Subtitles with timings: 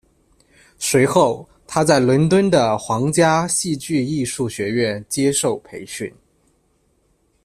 [0.79, 6.11] 随后他在伦敦的皇家戏剧艺术学院接受培训。